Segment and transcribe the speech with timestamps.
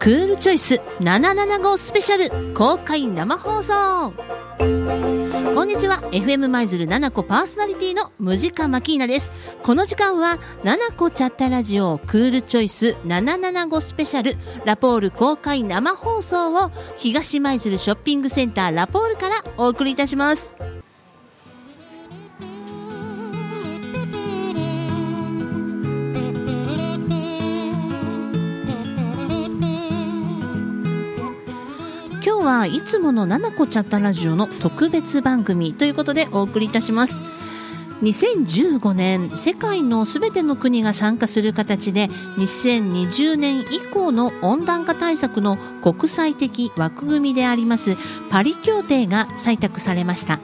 [0.00, 4.12] クールチョイス775スペシャル公開生放送。
[5.54, 5.98] こんにちは。
[6.10, 9.30] FM 舞鶴7個パーソナリティのムジカマキーナです。
[9.62, 20.54] この時間は7個チャッタラジオクールチョイス775スペシャルラポール公開生放送を東舞鶴ショッピングセンターラポールからお送りいたします。
[32.40, 37.20] 今日はいつもの七子チャッタラジオの特別番組ということでお送りいたします。
[38.00, 42.08] 2015年世界のすべての国が参加する形で
[42.38, 47.94] 2020年以降の温暖化対策の国際的枠組みであります
[48.30, 50.40] パリ協定が採択されました。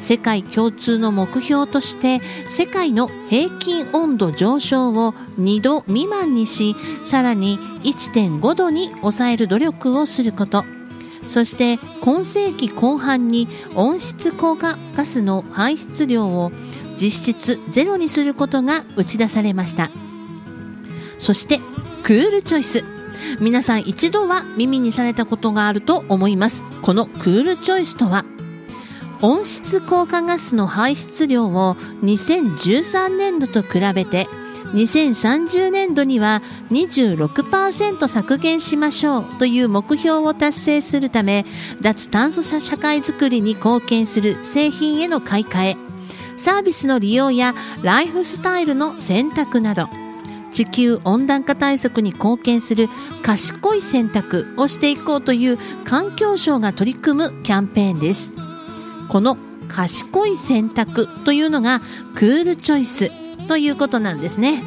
[0.00, 10.64] 世界共通の目標として世界の平均温度上昇を2度未満にしさらに1.5度に抑える努力をすること。
[11.30, 16.50] そして今世紀後半に温室効果ガスの排出量を
[17.00, 19.90] 実質ゼロにすることが打ち出されました。
[21.20, 21.60] そして
[22.02, 22.84] クールチョイス。
[23.38, 26.64] 皆さん一度は耳にされたことがあると思います。
[26.82, 28.24] このクールチョイスとは
[29.22, 34.26] 温室効果ガスの排出量を2013年度と比べて
[34.72, 41.44] 2030年度には26%削減しましょうという目標を達成するため
[41.80, 45.76] 脱炭素社会づくりに貢献する製品への買い替え
[46.38, 49.88] サービスの利用やライフスタイルの選択など
[50.52, 52.88] 地球温暖化対策に貢献する
[53.22, 58.32] 賢い選択をしていこうという環境省が取り組むキャンペーンです。
[59.08, 61.80] この賢い選択というのが
[62.16, 63.29] クールチョイス。
[63.50, 64.62] ということなんですね。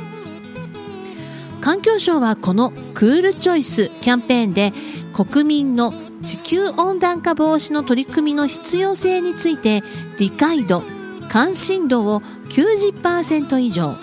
[1.61, 4.73] 環境省はこのクールチョイスキャンペーンで
[5.13, 9.83] 国民の地球温暖化防止の取り組みの必要性について
[10.19, 10.83] 理解度
[11.29, 12.19] 関心度を
[12.49, 13.95] 90%以上。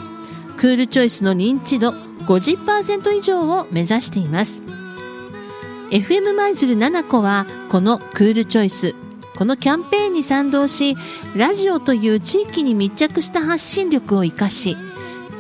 [0.57, 1.91] クールチョイスの認知度
[2.27, 4.63] 50%以上を目指しています。
[5.91, 8.95] FM 舞鶴7個はこのクールチョイス
[9.41, 10.97] このキャンペーンに賛同し
[11.35, 14.77] ラジオという地域に密着した発信力を生かし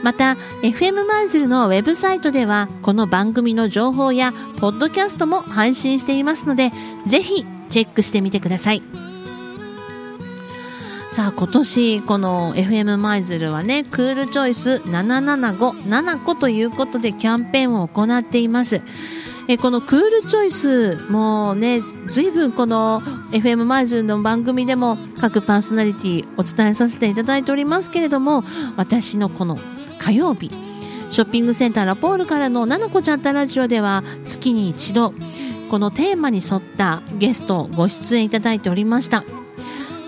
[0.03, 6.73] また FM マイズルのウェブサイトではこの番組の情報やポッドキャストも配信していますので
[7.07, 8.83] ぜひチェックしてみてください。
[11.13, 18.81] さあ今年この FM マイズルはねクールチョイス7757個ということでキャンペーンを行っています。
[19.53, 23.03] えこのクールチョイスもね随分この
[23.33, 28.45] FM マイズの番組でも各パーソナリティお伝えさせていただいておりますけれども
[28.79, 29.59] 私のこの
[29.99, 30.51] 火曜日
[31.11, 35.13] ショッピングセンターラポールからのななこちゃんたラジオでは月に一度
[35.71, 39.25] このテーマに沿ったゲストご出演いただいておりました。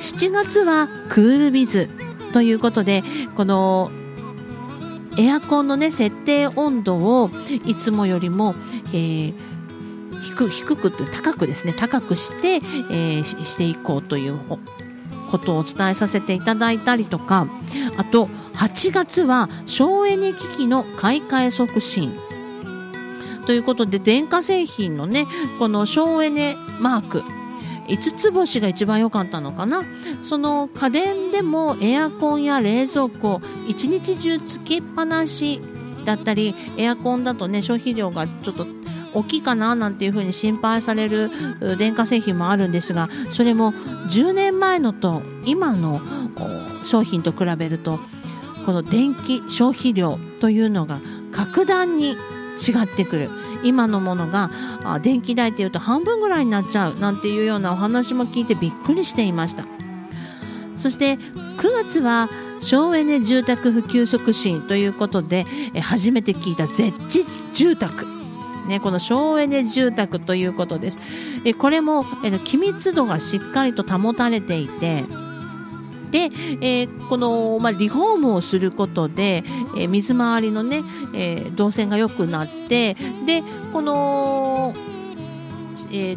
[0.01, 1.89] 7月はクールビズ
[2.35, 3.03] ということで
[3.35, 3.91] この
[5.17, 7.31] エアコンのね設定温度を
[7.65, 8.55] いつもよりも、
[8.95, 9.35] えー、
[10.23, 11.75] 低低く高くですね。
[11.77, 12.55] 高くして、
[12.91, 14.39] えー、していこうという
[15.31, 17.47] ことをお伝えさせていただいたりとか。
[17.97, 22.13] あと8月は省エネ機器の買い替え促進。
[23.47, 25.27] ということで電化製品のね
[25.59, 27.23] この省エネマーク。
[27.89, 29.83] 5つ星が一番良かったのかな。
[30.23, 35.61] その家電でもエアコンや冷蔵庫一日中つけっぱなし
[36.05, 38.67] だったりエアコンだとね消費量がちょっと
[39.15, 41.31] 大きいかななんていうふうに心配される
[41.79, 46.01] 電化製品もあるんですがそれも10年前のと今の
[46.85, 47.99] 商品と比べると
[48.67, 51.01] この電気消費量というのが
[51.33, 52.17] 格段に違
[52.85, 53.31] ってくる。
[53.65, 54.51] 今のものが
[55.03, 59.65] 電気代っていうと半分ぐらいになっちゃうなんていうようなお話も聞いてびっくりしていました。
[60.77, 61.19] そして9
[61.83, 62.29] 月は
[62.61, 65.45] 省エネ住宅普及促進ということで
[65.81, 67.25] 初めて聞いた絶地
[67.55, 68.24] 住宅。
[68.67, 70.99] ねこの省エネ住宅ということです。
[71.45, 75.05] えこれも、え機密度がしっかりと保たれていて
[76.15, 76.31] で、
[76.61, 79.43] えー、この、まあ、リフォームをすることで、
[79.77, 80.83] えー、水回りのね、
[81.13, 82.95] えー、動線が良くなって
[83.27, 84.73] でこの、
[85.93, 86.17] え、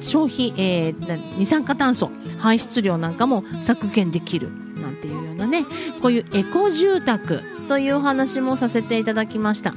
[0.00, 0.94] 消費、え、
[1.36, 4.50] 二酸化炭素排出量なんかも削減できる
[4.80, 5.64] なんていうようなね
[6.00, 9.74] こういうエコ住宅というお話もさせていただきました。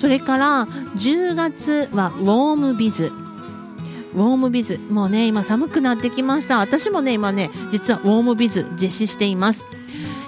[0.00, 3.12] それから10月はウォームビズ。
[4.14, 4.78] ウォームビズ。
[4.90, 6.58] もうね今寒くなってきました。
[6.58, 9.64] 私もね今ね実はウォームビズ実施しています、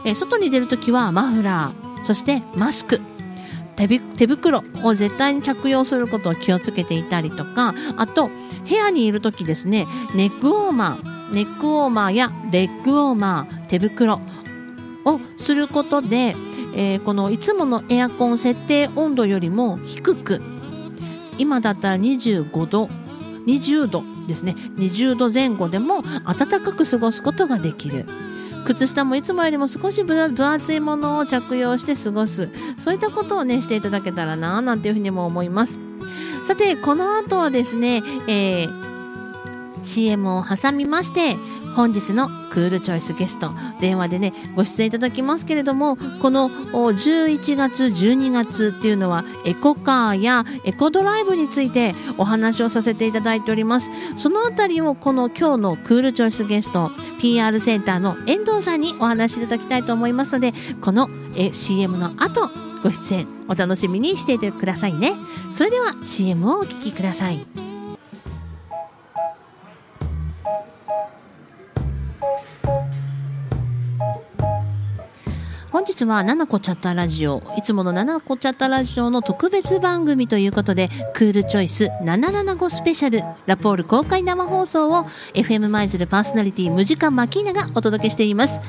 [0.04, 2.04] え、外に出るときはマフラー。
[2.04, 3.00] そしてマスク。
[4.16, 8.28] 手袋を絶対に着用することを気をつけていたりとかあと
[8.68, 11.34] 部屋にいる時ですねネックウォーマー。
[11.34, 13.68] ネックウォーマーやレッグウォーマー。
[13.68, 14.20] 手袋
[15.04, 16.34] をすることで、
[16.74, 20.40] えー、このいつものエアコン設定温度よりも低く
[21.38, 22.88] 今だったら25度
[23.46, 24.54] 20度ですね。
[24.76, 28.06] 20度前後でも暖かく過ごすことができる。
[28.66, 32.50] 靴下もいつもよりも少し分厚いものを着用して過ごす。
[32.78, 35.78] そういったことをねしていただけたらななんていうふうにも思います。
[36.46, 38.70] さてこの後はですね、えー、
[39.82, 41.36] CM を挟みまして
[41.76, 43.50] 本日のクールチョイスゲスト
[43.80, 53.90] 電話でねご出演いただきますけれどもこの11月12月っていうのはエコカーやエコドライブについてお話をさせていただいております。
[54.16, 56.90] そのあたりをこの今日のクールチョイスゲスト
[57.20, 61.08] PR センターの遠藤さんにお話しいただきたいと思いますのでこの
[61.52, 62.48] CM の後
[62.82, 65.12] ご出演お楽しみにしていてくださいね。
[65.54, 67.69] それでは CM をお聴きください。
[75.80, 77.42] 本日はナナコチャッタラジオ。
[77.56, 83.22] いつものナナコチャッタラジオの特別番組ということでクールチョイス775スペシャル。
[83.46, 88.60] ラポール公開生放送を FM マイズルパーソナリティムジカマキーナがお届けしています。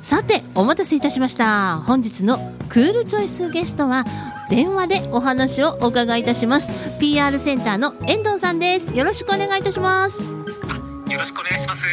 [0.00, 1.80] さてお待たせいたしました。
[1.80, 2.38] 本日の
[2.70, 4.06] クールチョイスゲストは
[4.48, 6.70] 電話でお話をお伺いいたします。
[6.98, 8.96] PR センターの遠藤さんです。
[8.96, 10.18] よろしくお願いいたします。
[10.18, 10.28] よ
[11.18, 11.84] ろしくお願いします。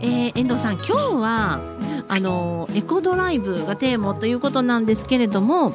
[0.00, 5.74] えー、遠藤さん今日はあのエコドライブがテーマということなんですけれども、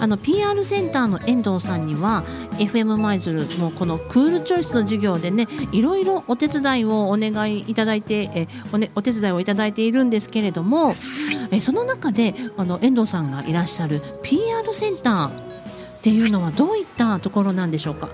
[0.00, 2.24] あの PR センターの遠藤さんには
[2.58, 10.94] FM マイズルのこのクールチョイスの授業でねいろいろお手伝いをお願いいただいてえお,、ね、お手伝いをいただいているんですけれども
[11.50, 15.32] えその中であの遠藤さんがいらっしゃる PR センターっ
[16.02, 18.08] ていうのはどういったところなんでしょうか？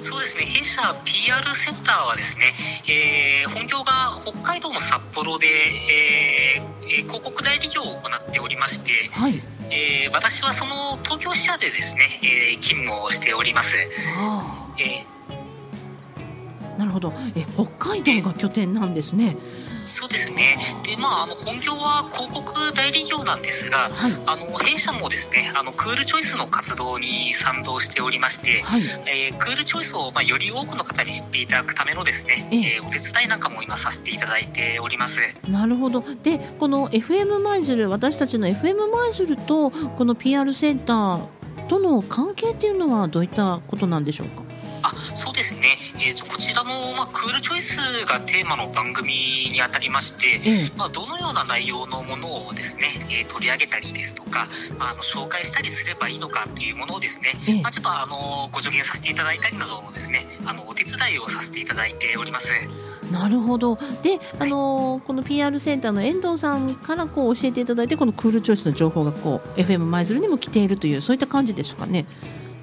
[0.00, 0.44] そうですね。
[0.44, 0.80] 弊社
[1.28, 2.54] PR センターはですね、
[2.88, 5.46] えー、本業が北海道の札幌で、
[6.56, 9.34] えー、広告代理業を行っておりまして、はい、
[9.70, 13.76] えー、私はその東京支社でですね、えー、勤務をしております。
[14.16, 15.37] はあ、えー、
[16.78, 19.36] なるほどえ北海道が拠点なんですね。
[19.84, 20.58] そうですね。
[20.84, 35.20] で、まあ、あの本業は広告代理業なんですが、はい、あの弊社もですね、あのクールチョイスの活動に賛同しておりまして、はい、えー、クールチョイスをまあより多くの方に知っていただくためのですね、ええー、お手伝いなんかも今させていただいております。
[35.48, 36.04] なるほど。
[36.22, 41.26] で、この FM マイズル、私たちの FM マイズルとこの PR センター
[41.68, 44.42] との関係っていうのはどういったことなんでしょうか？
[44.82, 45.34] あそう
[46.00, 62.48] えーと、こちらの、まあ、クールチョイスがテーマの番組にあたりまして、えまあ、どのような内容のものをですね、えー、取り上げたりですとか、まあ、あの紹介したりすればいいのかっていうものをですね、えまあ、ちょっとあのご助言させていただいたりなどのですねあのお手伝いをさせていただいております。
[63.12, 72.06] なるほどで、あのー、この PR センターの遠藤さんからこう教えていただいてこのクールチョイスの情報がこう FM 舞鶴にも来ているというそういった感じですかね。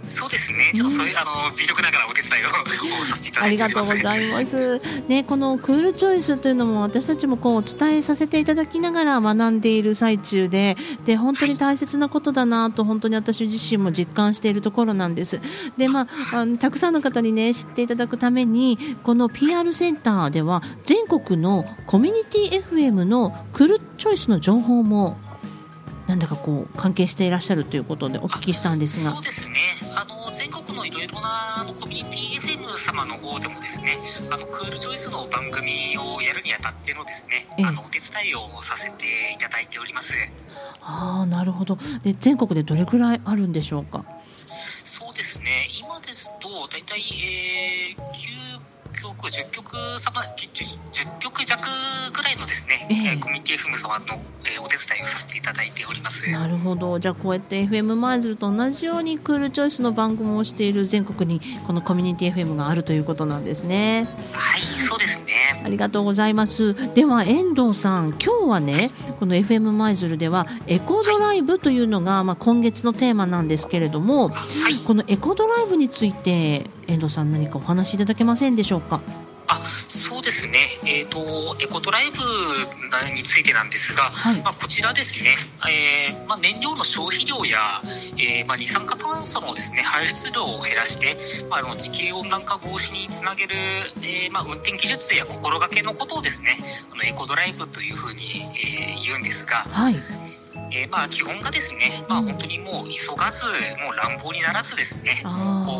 [0.07, 2.49] そうですね、ちょっとそういう、あの微力ながらお手伝いを
[3.05, 4.81] させていただいてありがとうございます。
[5.07, 15.41] ね、このクールチョイスというのも私たちもこうお伝えさせていただきながら学んでいる最中で、で本当に大切なことだなと本当に私自身も実感しているところなんです。
[15.77, 25.17] で、まあ、あのたくさんの方にね知っていただくためにこの PR センターでは全国のコミュニティ FM のクールチョイスの情報も
[26.07, 29.11] なんだかこう関係していらっしゃるということでお聞きしたんですが。
[29.11, 29.55] そうですね。
[29.95, 33.97] あの全国のいろいろなあのコミュニティ FM 様の方でもですね、
[34.29, 40.13] あのクールチョイスの番組をやるにあたってのですね、あのお手伝いをさせていただいております。
[40.81, 41.77] ああ、なるほど。
[42.03, 44.05] で全国でどれぐらいあるんでしょうか？
[44.83, 45.67] そうですね。
[45.79, 48.59] 今ですとだいたいえー、9
[49.13, 51.61] 曲10曲様 10, 10曲弱
[52.11, 54.05] ぐらいのですねえー、コミュニティ FM 様の、
[54.43, 56.29] えー、お手伝いをさせていただいております。
[56.29, 56.99] なるほど。
[56.99, 64.07] じゃあこうやって FM マイズルと同じようにクールチョイスの番組をしている全国にこのコミュニティ FM があるということなんですね。
[64.33, 65.61] はいそうですね。
[65.63, 66.75] ありがとうございます。
[66.93, 79.01] では遠藤さん今日はねこの FM マイズルではエコドライブというのが、まあ、今月のテーマなんですけれども、はい、このエコドライブについて遠藤さん何かお話しいただけませんでしょうか？
[79.47, 82.17] あそうですね、えーと、エコドライブ
[83.13, 85.35] についてなんですが、はい、まあ、こちらですね、
[85.69, 87.79] えーまあ、燃料の消費量や、
[88.17, 91.15] えーまあ、二酸化炭素のです、ね、排出量を減らして、
[91.47, 93.55] まあ、あの地球温暖化防止につなげる、
[93.97, 96.57] えーまあ、運転技術や心がけのことをですね
[96.91, 99.57] あのエコドライブというふうに、えー、言うんですが。
[99.69, 99.95] はい
[100.75, 103.45] えー、まあ基本がですね、まあ、本当にもう急がず、
[103.81, 105.29] もう乱暴にならずですね、こ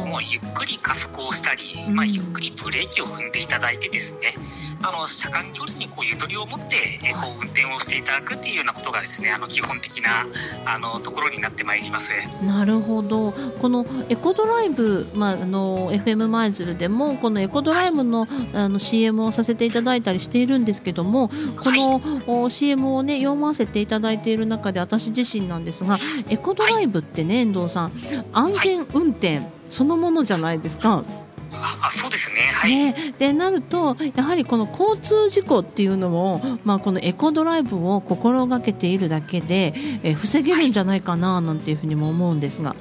[0.02, 4.36] うもうゆっくり加速をしたり、まあ、ゆっくりブレーキを踏んでいただいてですね、
[4.82, 10.28] あの車間距離にこうゆとりを持って、えー、こう運転をしていただくっていうようなことがですね、あの基本的な
[10.66, 12.14] あのところになってまいります。
[12.42, 13.34] なるほど。
[13.60, 21.30] このエコドライブ、まああの FM マイズルでもこのエコドライブのあの CM をさせていただいたりしているんですけども、
[21.62, 26.00] この、はい、CM をね読ませていただいている中で私自身なんですが、
[26.30, 27.92] エコドライブってね、遠藤さん、
[28.32, 31.04] 安全運転そのものじゃないですか。
[31.52, 33.16] あそうですね,、はい、ね。
[33.18, 39.74] でなると、やはりこの交通事故っていうのも、まあ、このエコドライブを心がけているだけで、
[40.04, 42.76] え防げるんじゃないかななんていうふうにも思うんですが。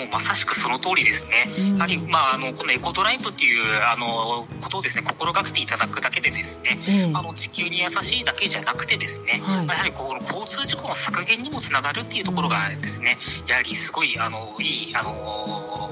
[0.00, 5.04] もうまさしくその通りですね、うん、やはり、まあ、あのこのエコドライブっていうあのことをですね。
[5.20, 6.78] 心がけていただくだけでですね、
[7.08, 15.90] うん、あの地球に優しいだけじゃなくてですね、はい、やはりこの交通事故の削減にもつながるっていうところがですね、やはりすごいあのいいあの、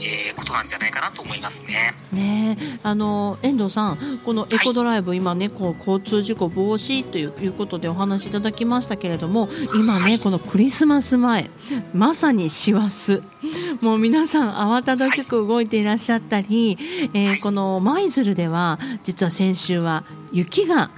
[0.00, 1.94] えー、ことなんじゃないかなと思いますね。
[2.12, 11.50] ねあの遠藤さん、このエコドライブ、はい、今ねこう交通事故防止ということでお話しいただきましたけれども、今ね、はい、このクリスマス前
[11.92, 13.22] まさに師走。
[13.80, 16.78] もう皆さん慌ただしく動いていらっしゃったり、
[17.14, 20.90] えー、この舞鶴では実は先週は雪が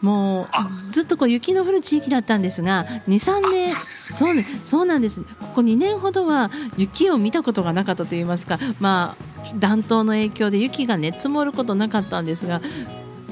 [0.00, 0.48] も
[0.88, 5.20] うずっとこう雪の降る地域だったんですが23年そう,、ね、そうなんです。
[5.22, 12.60] ここ2年ほどは雪を見たことがなかったといいますか、まあ、暖冬の影響で雪が、ね、積もることなかったんですが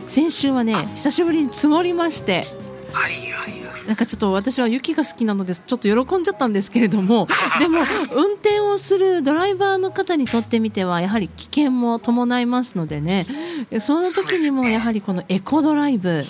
[0.06, 2.46] 先週はね久しぶりに積もりまして。
[2.92, 3.30] はい
[3.90, 7.26] なんかちょっと私は雪が好きなのでちょっと喜んじゃったんですけれども
[7.58, 7.80] でも
[8.14, 13.26] 運転をするドライバーの方にとってみてはやはり危険も伴いますのでね。
[13.80, 16.24] その時にもやはりこのエコドライブ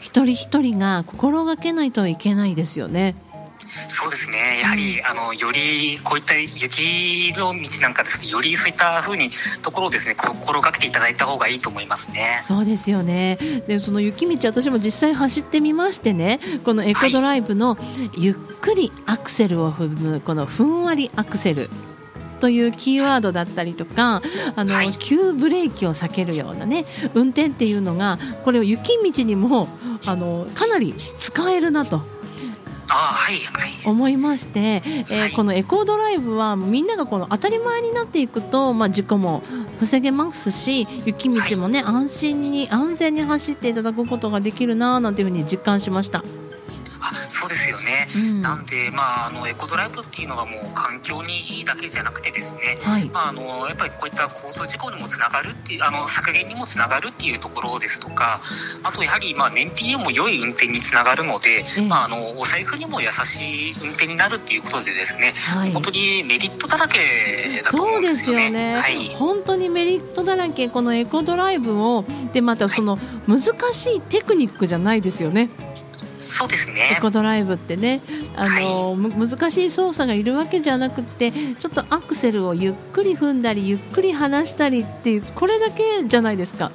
[0.00, 3.14] 一人一人が心がけないといけないですよね。
[4.20, 9.30] ですね、やはり、あのよりこういった雪の道なんかですよりそういったふうに
[9.62, 12.40] ところをですね心がけていただいた方がいいと思いますね。
[12.42, 13.38] そうですよね。
[13.66, 17.78] でその雪道私も実際走ってみましてね、このエコドライブの
[18.18, 21.70] ゆっくりアクセルを踏むこのふんわりアクセル。
[22.40, 24.22] というキーワードだったりとか
[24.56, 29.68] あの、はい、急ブレーキを避けるようなね運転っていうのがこれを雪道にも
[30.06, 32.19] あのかなり使えるなと。
[33.86, 39.42] 思いまして、えー、このエコードライブはみんながこの当たり前になっていくと、まあ、事故も
[39.78, 46.24] 防げますし雪道もね、安心に安全に走っていただくことができるななんていうふうに実感しました。
[47.10, 58.40] あそうですよね、うん、なんで、まあ、あのエコドライブっていうのがもう環境にいいだけじゃなくてですね、はい、まあ、あのやっぱりこういった交通事故にもつながるっていうあの削減にもつながるっていうところですとか
[58.82, 68.42] あとやはりまあ燃費にも良い運転につながるので、えまあ、あのお財布にも優しい運転になるっていうことでですね、はい、本当にメリットだらけだと思うんですよね。
[68.44, 73.40] そうですよね、はい、本当にメリットだらけこのエコドライブをでまたその難
[73.72, 75.50] しいテクニックじゃないですよね。
[76.20, 76.96] そうですね。
[76.98, 78.02] エコドライブってね
[78.36, 86.70] あの、はい、難しい操作がいるわけじゃなくてちょっとアクセルをゆっくり踏んだりゆっくり離したりっていうこれだけじゃないですか。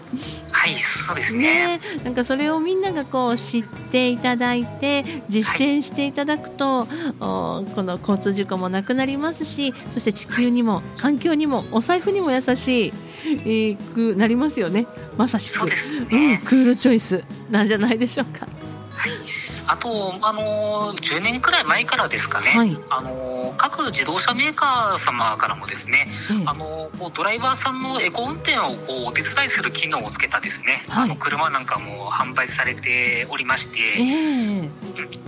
[0.51, 6.85] はいそうですね、ね、なんかそれをみんながこう知っていただいて実践していただくと、
[7.19, 12.93] はい、この交通事故もなくなりますしそして地球にも環境にもお財布にも優しい、
[13.25, 14.87] えー、くなりますよね。
[15.17, 15.65] まさしく、
[16.11, 18.47] ね、うん、クールチョイスなんじゃないでしょうか。
[18.95, 19.34] はい
[19.67, 34.69] あと、あのー、10年くらい前からですかね、はい、あのー、各自動車メーカー様からもですね、ええ、あのー、こうドライバーさんのエコ運転をこうお手伝いする機能をつけたですね、はい、あの車なんかも販売されておりまして、えー、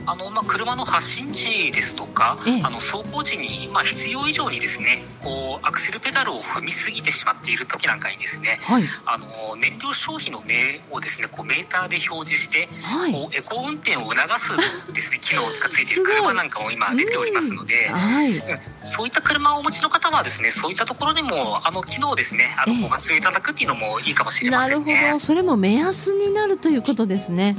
[0.06, 18.42] あのまあ、車の発進時ですとか、あの走行時に、まあ、必要以上にですねこうアクセルペダルを踏みすぎてしまっている時なんかにですね、はい、あの燃料消費の目をですねこうメーターで表示して、はい、こうエコ運転を促すですね 機能がついている車なんかも今出ておりますので、はい、
[18.84, 24.94] そういった車をお持ちの方はですねそういったところでもあの機能ですねあのご活用いただくっていうのもいいかもしれませんね。
[24.94, 25.20] なるほど。
[25.20, 27.56] それも目安になるということですね。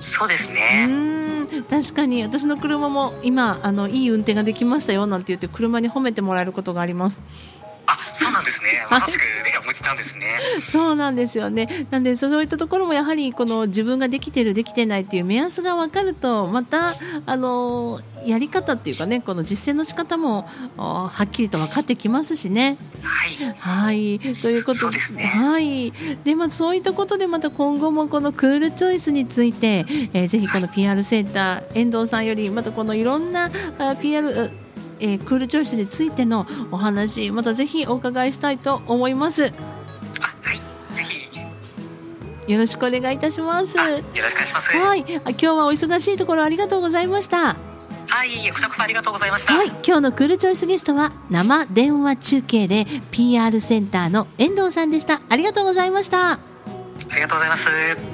[0.00, 1.21] そうですね。
[1.68, 7.20] 確かに私の車も今あのいい運転ができましたよなんて言って車に褒めてもらえることがあります。
[7.92, 8.86] あ、そうなんですね。
[8.90, 10.40] まさしく例が持ちたんですね。
[10.60, 11.86] そうなんですよね。
[11.90, 16.96] なんでそういったところもやはりこの自分ができてるできてないっていう目安が分かるとまた
[17.26, 20.46] あのやり方っていうかねこの実践の仕方も
[20.76, 22.78] はっきりと分かってきますしね。
[23.02, 23.54] はい。
[23.58, 24.18] はい。
[24.18, 25.92] ということで、ね、はい。
[26.24, 33.50] でまあそういったことでまた今後もこのクールチョイスについて、えー、ぜひこの PR センター遠藤さんよりまたこのいろんな
[34.00, 34.50] PR
[35.02, 39.42] えー、クールチョイスについてのお話またぜひお伺いしたいと思います。
[39.42, 39.52] はい、
[40.94, 43.76] ぜひよろしくお願いいたします。
[43.76, 44.76] よろしくお願いします。
[44.76, 47.56] はい、今日はお忙しいところありがとうございました。
[48.06, 49.54] はい、こちらこそありがとうございました。
[49.54, 55.20] はい、今日のクールチョイスゲストは生電話中継で PR センターの遠藤さんでした。
[55.28, 56.32] ありがとうございました。
[56.32, 56.38] あ
[57.14, 58.11] りがとうございます。